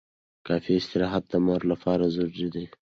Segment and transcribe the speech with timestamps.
[0.47, 2.65] کافي استراحت د مور لپاره ضروري دی.